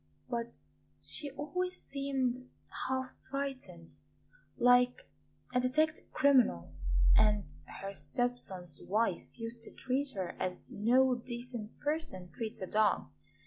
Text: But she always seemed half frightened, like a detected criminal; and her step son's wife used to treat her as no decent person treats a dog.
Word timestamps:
But 0.31 0.61
she 1.03 1.29
always 1.29 1.79
seemed 1.79 2.49
half 2.87 3.11
frightened, 3.29 3.99
like 4.57 4.97
a 5.53 5.59
detected 5.59 6.11
criminal; 6.11 6.73
and 7.15 7.47
her 7.83 7.93
step 7.93 8.39
son's 8.39 8.81
wife 8.81 9.27
used 9.35 9.61
to 9.61 9.71
treat 9.71 10.13
her 10.15 10.29
as 10.39 10.65
no 10.71 11.13
decent 11.13 11.77
person 11.81 12.31
treats 12.31 12.63
a 12.63 12.65
dog. 12.65 13.11